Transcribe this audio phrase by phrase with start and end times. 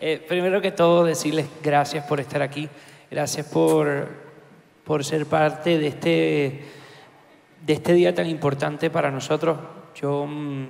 [0.00, 2.68] Eh, primero que todo, decirles gracias por estar aquí.
[3.10, 4.08] Gracias por,
[4.84, 6.64] por ser parte de este,
[7.64, 9.58] de este día tan importante para nosotros.
[9.94, 10.66] Yo, mm,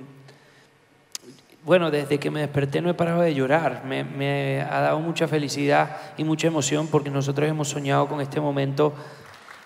[1.63, 3.83] bueno, desde que me desperté no he parado de llorar.
[3.85, 8.39] Me, me ha dado mucha felicidad y mucha emoción porque nosotros hemos soñado con este
[8.39, 8.93] momento.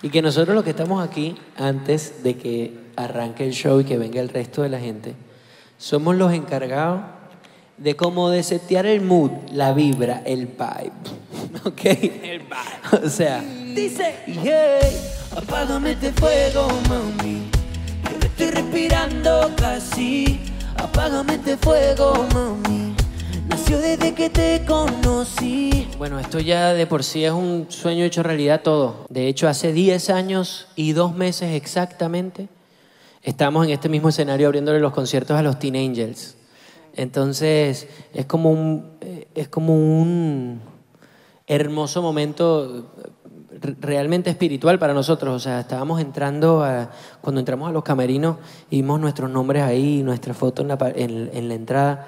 [0.02, 3.98] Y que nosotros los que estamos aquí, antes de que arranque el show y que
[3.98, 5.16] venga el resto de la gente,
[5.78, 7.19] somos los encargados
[7.80, 10.92] de cómo de setear el mood, la vibra, el vibe.
[11.65, 11.86] ¿Ok?
[11.86, 13.06] El vibe.
[13.06, 14.97] O sea, Dice, Hey,
[15.36, 17.50] apágame este fuego, mami.
[18.04, 20.39] Que me estoy respirando casi.
[20.75, 22.96] Apágame este fuego, mami.
[23.47, 25.87] Nació desde que te conocí.
[25.98, 29.06] bueno, esto ya de por sí es un sueño hecho realidad todo.
[29.09, 32.48] De hecho, hace 10 años y dos meses exactamente,
[33.23, 36.36] estamos en este mismo escenario abriéndole los conciertos a los Teen Angels.
[36.95, 40.61] Entonces, es como un, eh, es como un
[41.48, 42.92] hermoso momento
[43.80, 45.36] realmente espiritual para nosotros.
[45.36, 46.66] O sea, estábamos entrando,
[47.22, 48.38] cuando entramos a los camerinos
[48.70, 52.08] vimos nuestros nombres ahí, nuestra foto en la, en la entrada.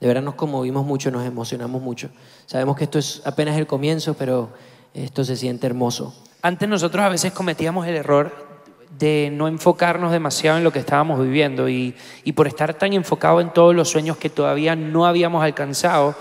[0.00, 2.10] De verdad nos conmovimos mucho, nos emocionamos mucho.
[2.46, 4.50] Sabemos que esto es apenas el comienzo, pero
[4.94, 6.14] esto se siente hermoso.
[6.42, 8.49] Antes nosotros a veces cometíamos el error
[8.98, 13.40] de no enfocarnos demasiado en lo que estábamos viviendo y, y por estar tan enfocado
[13.40, 16.14] en todos los sueños que todavía no habíamos alcanzado,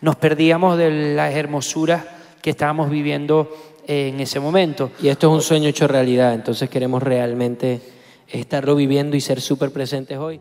[0.00, 2.04] nos perdíamos de las hermosuras
[2.42, 3.50] que estábamos viviendo
[3.86, 4.90] en ese momento.
[5.00, 7.80] Y esto es un sueño hecho realidad, entonces queremos realmente
[8.28, 10.40] estarlo viviendo y ser súper presentes hoy.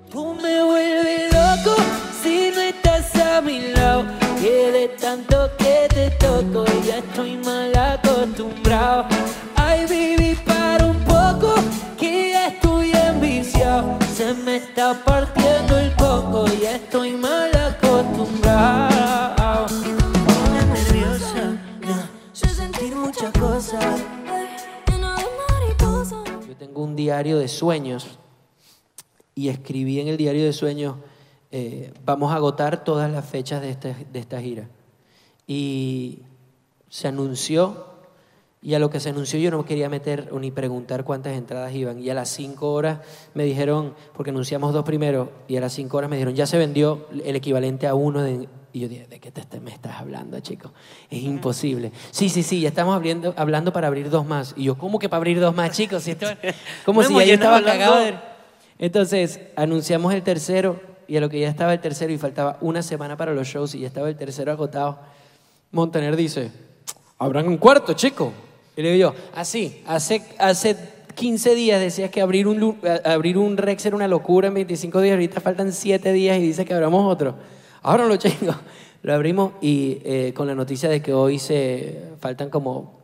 [27.06, 28.18] Diario de sueños
[29.36, 30.96] y escribí en el diario de sueños,
[31.52, 34.68] eh, vamos a agotar todas las fechas de esta, de esta gira.
[35.46, 36.24] Y
[36.90, 37.86] se anunció,
[38.60, 42.00] y a lo que se anunció yo no quería meter ni preguntar cuántas entradas iban.
[42.00, 43.02] Y a las cinco horas
[43.36, 46.58] me dijeron, porque anunciamos dos primero, y a las cinco horas me dijeron, ya se
[46.58, 48.50] vendió el equivalente a uno de...
[48.76, 50.74] Y yo dije, ¿de qué te, me estás hablando, chico?
[51.10, 51.94] Es imposible.
[52.12, 54.54] Sí, sí, sí, ya estamos hablando, hablando para abrir dos más.
[54.58, 56.04] Y yo, ¿cómo que para abrir dos más, chicos?
[56.04, 56.28] Si esto-
[56.86, 58.00] como No si ya yo estaba las cagado.
[58.04, 58.16] de-
[58.78, 62.82] Entonces, anunciamos el tercero, y a lo que ya estaba el tercero y faltaba una
[62.82, 65.00] semana para los shows y ya estaba el tercero agotado,
[65.72, 66.52] Montaner dice,
[67.18, 68.34] habrán un cuarto, chico.
[68.76, 70.76] Y le digo yo, así, hace, hace
[71.16, 75.14] 15 días decías que abrir un, abrir un Rex era una locura en 25 días,
[75.14, 77.36] ahorita faltan 7 días y dice que abramos otro.
[77.88, 78.56] Ábranlo, chicos.
[79.04, 83.00] Lo abrimos y eh, con la noticia de que hoy se faltan como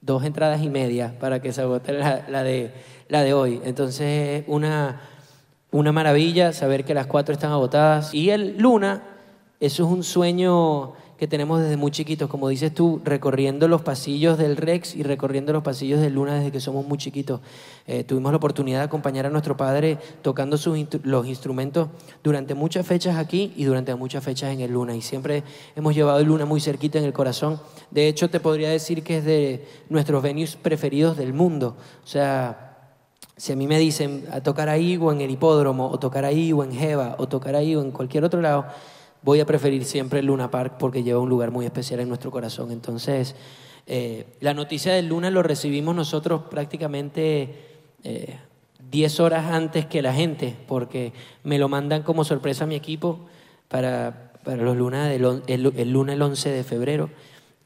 [0.00, 2.72] dos entradas y media para que se agote la, la de,
[3.08, 3.60] la de hoy.
[3.66, 5.02] Entonces, una,
[5.72, 8.14] una maravilla saber que las cuatro están agotadas.
[8.14, 9.02] Y el Luna,
[9.60, 14.36] eso es un sueño que tenemos desde muy chiquitos, como dices tú, recorriendo los pasillos
[14.38, 17.40] del Rex y recorriendo los pasillos del Luna desde que somos muy chiquitos.
[17.86, 21.88] Eh, tuvimos la oportunidad de acompañar a nuestro padre tocando sus los instrumentos
[22.22, 24.96] durante muchas fechas aquí y durante muchas fechas en el Luna.
[24.96, 25.44] Y siempre
[25.76, 27.60] hemos llevado el Luna muy cerquita en el corazón.
[27.90, 31.76] De hecho, te podría decir que es de nuestros venues preferidos del mundo.
[32.02, 32.64] O sea,
[33.36, 36.52] si a mí me dicen a tocar ahí o en el hipódromo, o tocar ahí
[36.52, 38.66] o en Jeva, o tocar ahí o en cualquier otro lado,
[39.24, 42.30] voy a preferir siempre el Luna Park porque lleva un lugar muy especial en nuestro
[42.30, 42.70] corazón.
[42.70, 43.34] Entonces,
[43.86, 48.38] eh, la noticia del Luna lo recibimos nosotros prácticamente eh,
[48.90, 53.20] 10 horas antes que la gente, porque me lo mandan como sorpresa a mi equipo
[53.68, 57.08] para, para los Luna del el, el Luna el 11 de febrero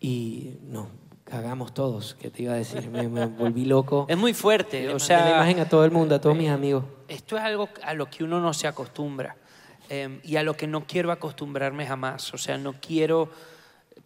[0.01, 0.89] y no,
[1.25, 2.89] cagamos todos, ¿qué te iba a decir?
[2.89, 4.07] Me, me volví loco.
[4.09, 6.85] Es muy fuerte, o sea, la imagen a todo el mundo, a todos mis amigos.
[7.09, 9.37] esto es algo a lo que uno no se acostumbra
[9.89, 12.33] eh, y a lo que no quiero acostumbrarme jamás.
[12.35, 13.31] O sea, no quiero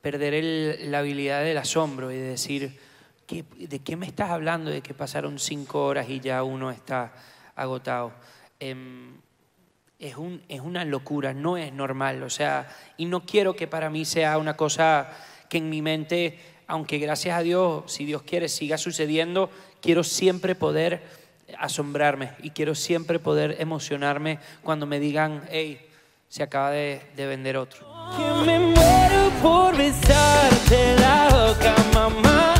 [0.01, 2.79] perder la habilidad del asombro y de decir,
[3.27, 4.71] ¿qué- ¿de qué me estás hablando?
[4.71, 7.13] De que pasaron cinco horas y ya uno está
[7.55, 8.13] agotado.
[8.59, 9.15] Em,
[9.99, 12.23] es, un, es una locura, no es normal.
[12.25, 15.09] O sea, y no quiero que para mí sea una cosa
[15.49, 20.55] que en mi mente, aunque gracias a Dios, si Dios quiere, siga sucediendo, quiero siempre
[20.55, 21.03] poder
[21.59, 25.81] asombrarme y quiero siempre poder emocionarme cuando me digan, hey,
[26.29, 27.87] se acaba de, de vender otro.
[28.17, 32.55] Que me muero por besarte la boca, mamá.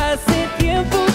[0.00, 1.09] Hace tiempo